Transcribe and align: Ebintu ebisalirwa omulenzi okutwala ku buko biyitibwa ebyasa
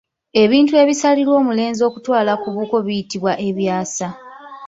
Ebintu 0.43 0.73
ebisalirwa 0.83 1.35
omulenzi 1.41 1.81
okutwala 1.89 2.33
ku 2.41 2.49
buko 2.55 2.75
biyitibwa 2.85 3.33
ebyasa 3.47 4.07